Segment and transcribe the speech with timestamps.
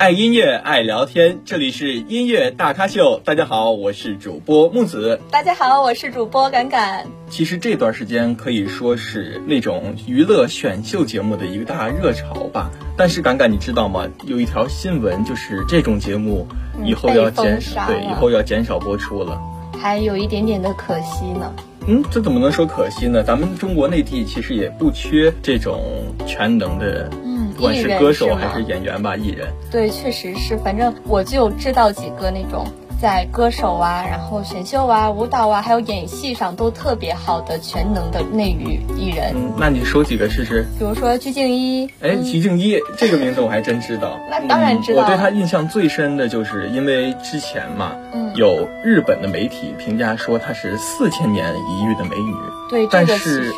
[0.00, 3.20] 爱音乐，爱聊天，这里是音乐大咖秀。
[3.22, 5.20] 大家好，我是主播木子。
[5.30, 7.06] 大家好，我是主播敢敢。
[7.28, 12.70] 其实这段时间可以说是那种娱乐选秀节目的一个大热潮吧。
[12.96, 14.08] 但是敢敢，你知道吗？
[14.24, 16.46] 有一条新闻，就是这种节目
[16.82, 19.38] 以后要减少，对，以后要减少播出了，
[19.78, 21.54] 还有一点点的可惜呢。
[21.86, 23.22] 嗯，这怎么能说可惜呢？
[23.22, 25.82] 咱们中国内地其实也不缺这种
[26.26, 27.10] 全能的。
[27.56, 30.56] 不管是歌手还是演员吧，艺人对，确实是。
[30.56, 32.66] 反正我就知道几个那种。
[33.00, 39.32] 在歌手啊，然后选秀啊、舞蹈啊，还有演戏上都特别好的全能的内娱艺人。
[39.34, 40.66] 嗯，那你说几个试试？
[40.78, 41.88] 比如说鞠婧祎。
[42.02, 44.18] 哎，鞠婧祎这个名字我还真知道。
[44.30, 45.02] 那当然知道。
[45.02, 47.92] 我对她印象最深的就是因为之前嘛，
[48.34, 52.34] 有日本的媒体评价说她是四千年一遇的美女。
[52.68, 53.52] 对，这个其实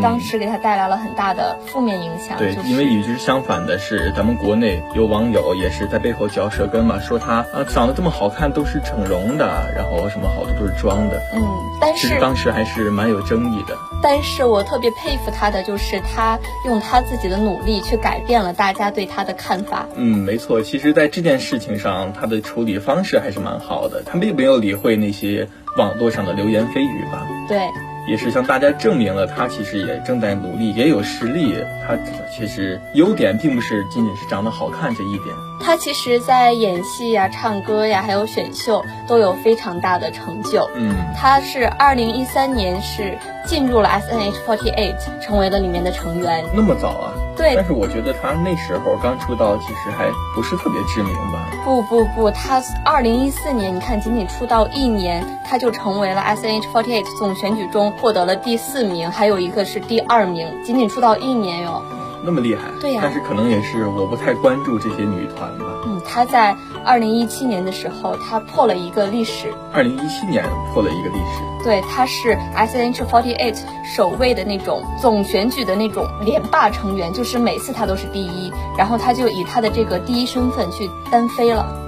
[0.00, 2.38] 当时给他带来了很大的负面影响。
[2.38, 8.80] 对，因为与之相反的是，咱们国内有网友也是在背后嚼舌根嘛，说他啊长得这么好看都是。
[8.84, 11.42] 整容的，然后什么好多都是装的，嗯，
[11.80, 13.74] 但是当时还是蛮有争议的。
[14.02, 19.86] 但是我特别佩服他的，就是他用他自己的努力去改变了大家对他的看法。
[19.94, 25.48] 嗯，没错，其实，在这件事情上，他的处理方式还是蛮好的，他并没有理会那些
[25.78, 27.26] 网络上的流言蜚语吧？
[27.48, 27.70] 对。
[28.06, 31.56] 也是向大家证明了他其实也正在努力，也有实力。
[31.86, 31.96] 他
[32.30, 35.34] 其实优点并不是仅仅是长得好看这一点。
[35.60, 40.68] 他其实，在演戏呀、唱歌呀，还有选秀都有非常大的成就。
[40.74, 43.16] 嗯，他是二零一三年是
[43.46, 46.44] 进入了 S N H forty eight，成为了里面的成员。
[46.54, 47.14] 那么早啊？
[47.36, 47.54] 对。
[47.56, 51.46] 但是我觉得他那时候刚出道，其实还不是特别知名吧？
[51.64, 57.92] 不不不，他二零一四年，你看仅仅出道一年，他就成为了 S H forty eight 总选举中。
[58.00, 61.82] 获得了第四名，还有一个是第二名，仅仅出道一年哟，
[62.24, 62.62] 那么厉害。
[62.80, 65.66] 对呀，但是可能也是我不太关注这些女团吧。
[65.86, 69.52] 嗯，她在二零一七年的时候，她破了一个历史。
[69.72, 70.42] 二零一七年
[70.72, 71.64] 破了一个历史。
[71.64, 81.83] 对，她是 S H forty eight 首位的那种总选举的那种连霸成员，就是每次她都是第一，然后她就以她的这个第一身份去单飞了。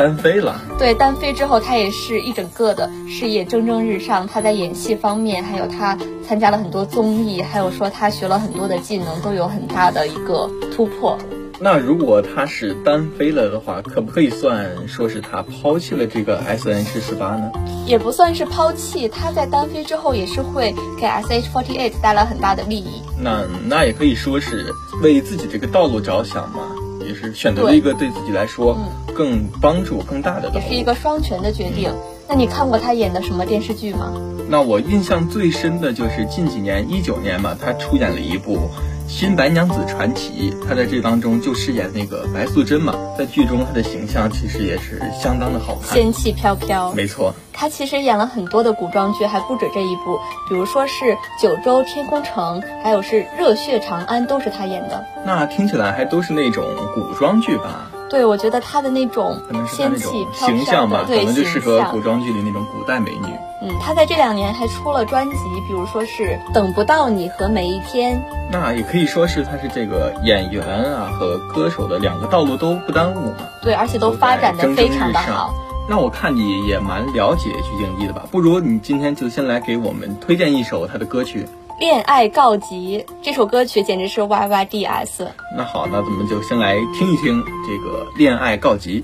[0.00, 4.26] 单飞了，对，单飞之后，他也是一整个的事业蒸蒸日上。
[4.26, 5.94] 他在演戏方面，还有他
[6.26, 11.18] 参加了很多综艺，还有说他学了很多的技能，都有很大的一个突破。
[11.60, 17.52] 那如果他是单飞了的话，可不可以算说是他抛弃了这个 S N H 四八呢？
[17.84, 23.02] 也不算是抛弃，他在单飞之后也是会给 S H forty eight 带来很大的利益。
[23.22, 24.72] 那那也可以说是
[25.02, 26.62] 为自己这个道路着想嘛。
[27.10, 28.78] 也是选择了一个对自己来说
[29.14, 31.92] 更帮助更大的，也是一个双全的决定。
[32.28, 34.12] 那你看过他演的什么电视剧吗？
[34.48, 38.70] 那我印象最深的就是近几年一九年嘛，他出演了一部。
[39.10, 46.92] 新白娘子传奇，她在这当中就饰演那个白素贞嘛，在剧中她的形象其实也是相当的好看，仙气飘飘。
[46.92, 50.18] 没错，她其实演了很多的古装剧，还不止这一部，
[50.48, 51.04] 比如说是
[51.42, 55.04] 《九州天空城》，还有是《热血长安》，都是她演的。
[55.26, 57.90] 那听起来还都是那种古装剧吧？
[58.10, 59.38] 对，我觉得她的那种
[59.68, 63.28] 仙气形象吧，可能就适合古装剧里那种古代美女。
[63.62, 65.36] 嗯，她在这两年还出了专辑，
[65.68, 68.16] 比如说是《等不到你》和《每一天》。
[68.50, 73.36] 那也可以说是她是这个演员啊和歌手的两个道路都不耽误嘛。
[73.62, 75.54] 对，而且都发展的非常的好。
[75.88, 78.24] 那我看你也蛮了解鞠婧祎的吧？
[78.30, 81.42] 不如你今天就先来给我们推荐一首她的歌曲
[81.80, 85.26] 《恋爱告急这首歌曲简直是 yyds
[85.56, 89.02] 那好那咱们就先来听一听这个恋爱告急。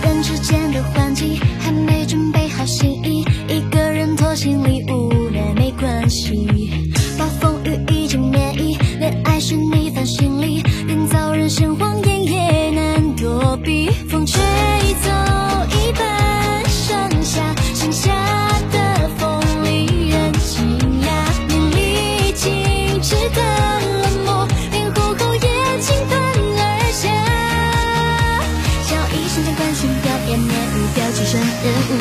[0.00, 4.79] 然之间的换季还没准备好心意一个人拖行李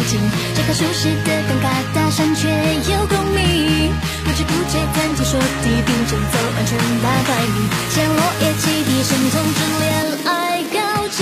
[0.09, 0.19] 近，
[0.55, 2.49] 这个熟悉的尴尬搭讪却
[2.91, 3.93] 有共鸣，
[4.25, 9.85] 不知不觉谈天说地，并肩走安全大百米，像落叶起地，声从之恋
[10.25, 11.21] 爱告急，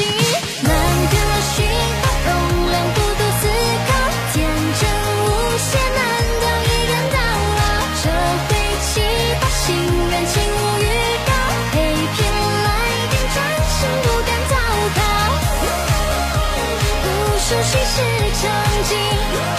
[0.63, 0.71] 满
[1.11, 1.15] 格
[1.51, 1.67] 讯
[1.99, 2.31] 号容
[2.71, 3.43] 量不多思
[3.87, 3.91] 考，
[4.31, 4.35] 天
[4.79, 4.81] 真
[5.19, 5.27] 无
[5.67, 5.99] 邪难
[6.39, 7.17] 道一人到
[7.59, 7.59] 老？
[7.99, 8.07] 社
[8.47, 8.49] 会
[8.87, 9.03] 奇
[9.35, 9.67] 葩，心
[10.09, 10.87] 甘情无预
[11.27, 11.29] 告，
[11.73, 11.75] 黑
[12.15, 12.17] 片
[12.63, 12.67] 来
[13.11, 13.37] 电转
[13.67, 14.55] 身不敢逃
[14.95, 14.99] 跑，
[17.03, 17.05] 不
[17.37, 17.95] 熟悉是
[18.39, 18.51] 场
[18.83, 19.56] 景，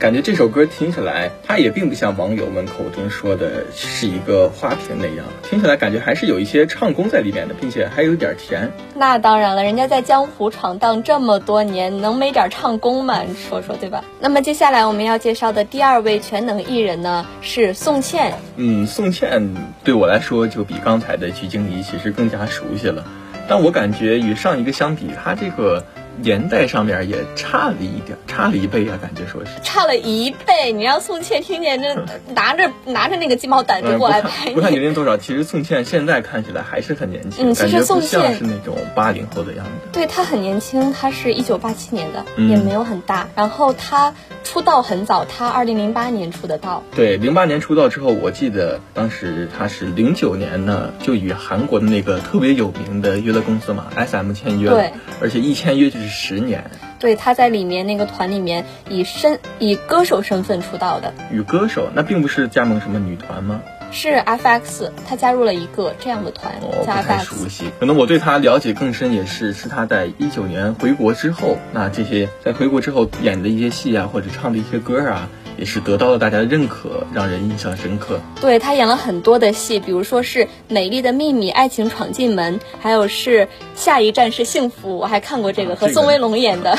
[0.00, 8.72] 感觉这首歌听起来，它也并不像网友们口中说的是一个花瓶那样，听起来感觉还是有一些唱功在里面的，并且还有点甜。
[8.94, 13.20] 那当然了，人家在江湖闯荡这么多年，能没点唱功吗？
[13.28, 14.02] 你说说对吧？
[14.20, 18.32] 那么接下来我们要介绍的第二位全能艺人呢，是宋茜。
[18.56, 19.54] 嗯，宋茜
[19.84, 23.04] 对我来说就比刚才的鞠婧祎其实更加熟悉了，
[23.46, 25.84] 但我感觉与上一个相比，她这个
[26.22, 29.50] 年代上面也差了一点，差了一倍啊，感觉说是。
[29.62, 31.94] 差了一倍，你让宋茜听见这
[32.34, 39.88] 拿着拿着那个鸡毛掸子过来拍看不看年你，龄多少，其实宋茜现在看起来还是很年轻，嗯其实宋茜像是那种八零后的样子。
[39.92, 43.28] 对她很年轻，她是一九八七年的，嗯也没有很大。
[43.34, 44.14] 然后她
[44.44, 46.82] 出道很早，她二零零八年出的道。
[46.94, 56.62] 对，零八年出道之后，我记得当时她是零九年呢，就与韩国的那个特别有名的娱乐公司嘛，SM 签约了对，而且一签约就是十年。
[56.98, 63.62] 对，他在里面那个团里面以身以歌手身份出道的，与歌手，那并不是加盟什么女团吗？
[63.92, 67.18] 是 FX，他加入了一个这样的团我不叫太。
[67.18, 75.28] 熟悉，可能我对他了解更深，也是是他在一九年回国之后，那这些在回国之后演的一些戏啊，或者唱的一些歌啊，
[75.60, 78.18] 也是得到了大家的认可，让人印象深刻。
[78.40, 83.44] 对他演了很多的戏，比如说是《美丽的秘密》《爱情闯进门》，还有是
[83.76, 86.78] 《下一站是幸福》，我还看过这个和宋威龙演的。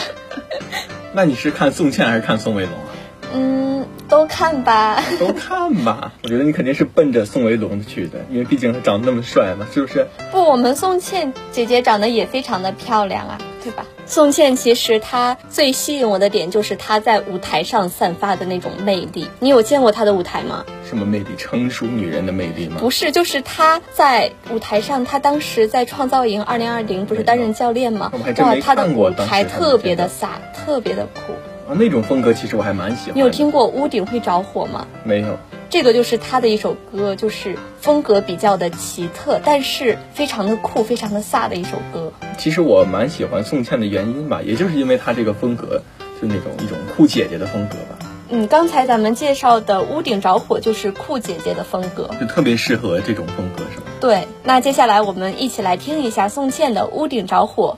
[1.14, 2.90] 那你是看宋茜还是看宋威龙啊？
[3.36, 5.04] 嗯，都看吧。
[5.20, 10.08] 都看吧，我觉得你肯定是奔着宋威龙去的，因为毕竟他长得那么帅嘛，是不是？
[10.32, 13.86] 不，我们宋茜姐姐长得也非常的漂亮啊，对吧？
[14.12, 19.26] 宋茜其实她最吸引我的点就是她在舞台上散发的那种魅力。
[19.40, 20.66] 你有见过她的舞台吗？
[20.86, 21.28] 什么魅力？
[21.38, 22.76] 成熟女人的魅力吗？
[22.78, 31.32] 不是，就是她在舞台上，她当时在创造营二零二零不是担任教练吗哇，她的舞台特别的见飒，特别的酷。
[31.70, 33.16] 啊，那种风格其实我还蛮喜欢。
[33.16, 34.86] 你有听过《屋顶会着火》吗？
[35.06, 35.40] 没有？
[35.72, 42.12] 这个就是他的一首歌，就是风格比较的奇特，但是非常的酷、非常的飒的一首歌。
[42.38, 45.82] 其实我蛮喜欢宋茜的原因吧，也就是因为她这个风格，
[46.22, 52.10] 就那种一种酷姐姐的风格吧，嗯，刚才咱们介绍的《屋顶着火》就是酷姐姐的风格。
[52.20, 53.86] 就特别适合这种风格，是吧？
[54.02, 57.78] 对，那接下来我们一起来听一下宋茜的《屋顶着火》。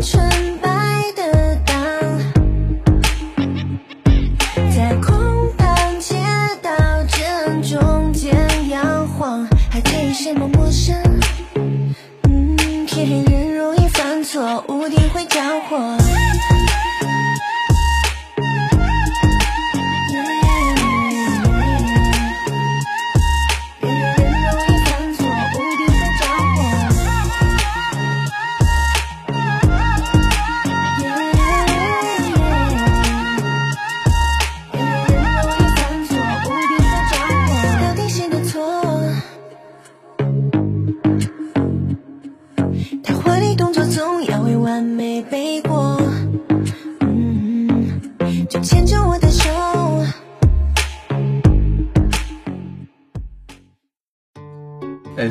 [0.00, 0.49] 春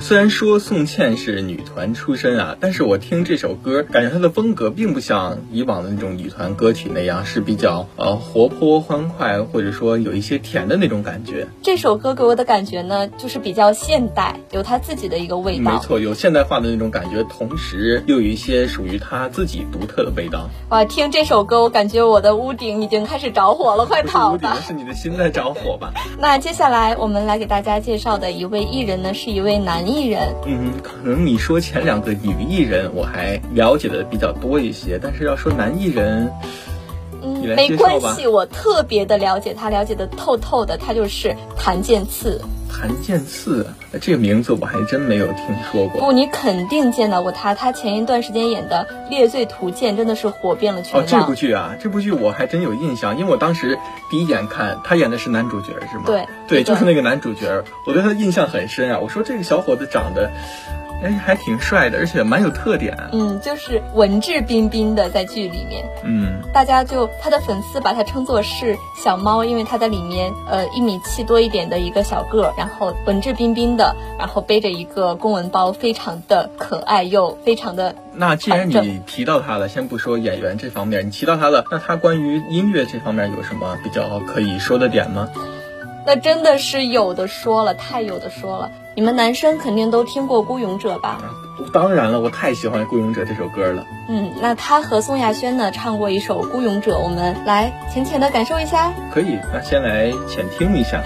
[0.10, 11.46] 虽然说宋茜是女团出身啊，但是我听这首歌，感觉她的风格并不像以往的那种女团歌曲那样是比较呃活泼欢快，或者说有一些甜的那种感觉。
[11.62, 15.74] 这首歌给我的感觉呢，就是比较现代，有她自己的一个味道。
[15.74, 20.50] 没错，有现代化的那种感觉，同时又有一些属于她自己独特的味道。
[20.72, 24.58] 哇，听这首歌，我感觉我的屋顶已经开始着火了，快跑吧！
[24.66, 25.94] 是你的心在着火吧？
[26.18, 30.34] 那接下来我们来给大家介绍的一位艺人呢，是一位男艺艺人。
[30.46, 36.32] 嗯，可能你说前两个女艺人我还了解的比较多一些，但是要说男艺人，
[37.36, 37.80] 嗯，没。
[37.80, 42.42] 关系，我特别的了解他，了解的透透的，他就是谭健次。
[42.70, 43.66] 谭健次
[44.02, 45.38] 这个名字我还真没有听
[45.72, 46.02] 说过。
[46.02, 51.08] 不，你肯定见到过他，他前一段时间演的《猎罪图鉴》真的是火遍了全哦，网。
[51.08, 53.80] 这部剧啊，这部剧我还真有印象，因为我当时
[54.12, 56.04] 第一眼看他演的是男主角是吗？
[56.06, 59.00] 对对，对就是那个男主角，我对他的印象很深啊。
[59.00, 60.32] 我说这个小伙子长得，
[61.02, 62.98] 哎，还挺帅的，而且蛮有特点。
[63.14, 85.30] 嗯，就是文质彬彬的在剧里面，嗯，大家就他的粉丝把他称作是小猫，因为他在里面呃一米七多一点的一个小个儿，然后文质彬彬的，然后背着一个公文包，非常的可爱又非常的那既然你提到他了，先不说演员这方面，你提到他了，那他关于音乐这方面有什么比较可以说的点吗？
[86.10, 88.72] 那真的是有的说了，太有的说了。
[88.96, 91.22] 你们男生肯定都听过《孤勇者》吧？
[91.72, 93.86] 当然了，我太喜欢《孤勇者》这首歌了。
[94.08, 98.92] 嗯，那他和宋亚轩呢唱过一首《孤勇者》，我们来浅浅的感受一下。
[99.14, 101.04] 可以，那先来浅听一下。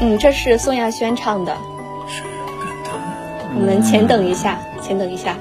[0.00, 1.54] 嗯，这是宋亚轩唱的。
[3.54, 5.36] 我们浅等一下，浅等一下。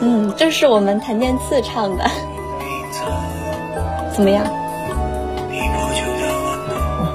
[0.00, 2.04] 嗯，这是我们谭健次唱的，
[4.12, 4.44] 怎么样？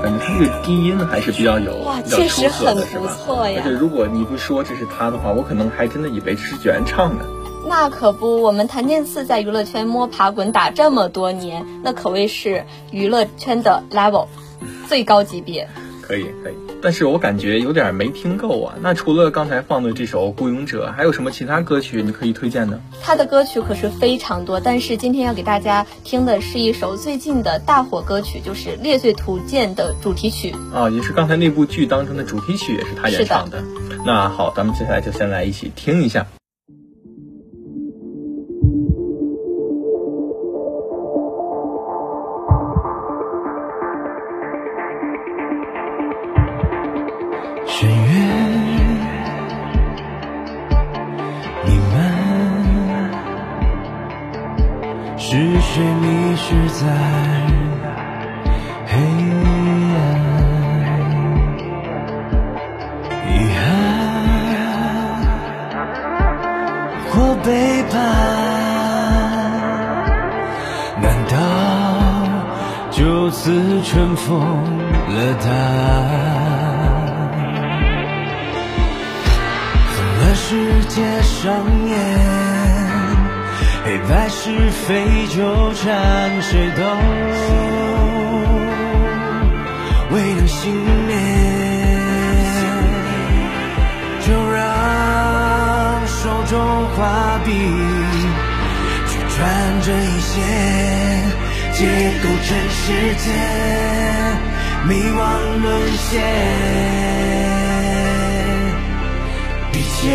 [0.03, 7.23] 感觉他这个低音还是比较有，哇确实很不错呀而且如果你不说这是他的话，我可能还真的以为这是原唱呢。
[7.67, 14.27] 那可不，我们谭健次在娱乐圈摸爬滚打这么多年，那可谓是娱乐圈的 level
[14.87, 15.67] 最高级别。
[16.01, 16.53] 可以，可以。
[16.81, 18.75] 但是我感觉有点没听够啊。
[18.81, 22.77] 那除了刚才放的这首《孤勇者》，还有什么其他歌曲你可以推荐呢？
[23.01, 30.53] 他的歌曲可是非常多，但是今天要给大家听的是一首最近的大火歌曲，就是《猎罪图鉴》的主题曲。
[30.73, 33.63] 啊，也是刚才那部剧当中的主题曲，也是他演唱的。
[34.05, 36.27] 那好，咱们接下来就先来一起听一下。
[55.25, 55.29] 是
[55.61, 56.85] 谁迷失在
[58.85, 59.95] 黑暗？
[63.29, 63.63] 遗憾
[67.09, 67.47] 或背
[67.89, 67.93] 叛，
[71.01, 71.33] 难道
[72.91, 74.27] 就此尘封
[75.07, 76.03] 了答案？
[79.87, 81.47] 分了世界上
[81.87, 81.95] 演，
[83.85, 86.81] 黑白是非纠缠，谁都
[90.15, 90.73] 未能幸
[91.05, 91.11] 免。
[94.25, 94.61] 就让
[96.07, 97.51] 手中画笔
[99.05, 99.37] 去转
[99.81, 100.41] 这一线，
[101.73, 101.85] 解
[102.23, 102.83] 构尘世
[103.17, 103.27] 界，
[104.87, 105.19] 迷惘
[105.61, 106.09] 沦陷。
[109.73, 110.09] 笔尖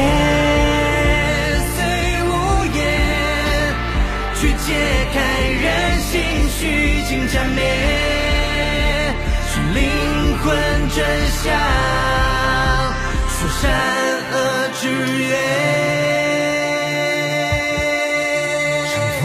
[7.08, 7.64] 虚情缠绵，
[9.48, 9.80] 是灵
[10.42, 10.54] 魂
[10.90, 10.98] 真
[11.42, 11.58] 相，
[13.30, 13.72] 说善
[14.30, 14.36] 恶
[14.74, 14.90] 之
[15.22, 15.26] 缘。
[18.92, 19.24] 乘风。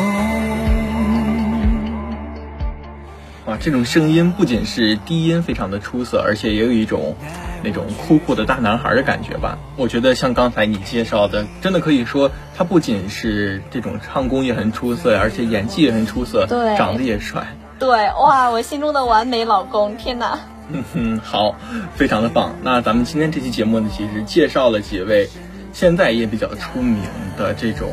[3.48, 7.18] 哇，这种声音不仅是低音非常的出色，而且也有一种
[7.66, 9.58] 那种酷酷的大男孩的感觉吧。
[9.76, 17.46] 我觉得像刚才你介绍的，真的可以说他不仅是这种唱功也很出色，而且演技也很出色，对长得也帅。
[17.84, 20.40] 对，哇，我心中的完美老公，天哪！
[20.72, 21.54] 嗯哼，好，
[21.98, 22.56] 非常的棒。
[22.64, 25.28] 那咱们今天这期节目呢，其实介绍了几位
[25.74, 27.04] 现在也比较出名
[27.38, 27.90] 的这种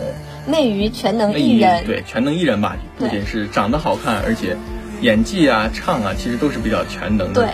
[0.47, 4.56] 内娱全能艺人，对全能艺人吧，不仅是长得好看，而且
[5.00, 7.42] 演技啊、唱啊，其实都是比较全能的。
[7.42, 7.50] 对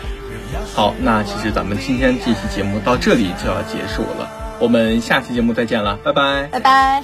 [0.75, 4.29] 好，那其实咱们今天这期节目到这里就要结束了，
[4.61, 7.03] 我们下期节目再见了，拜拜，拜拜。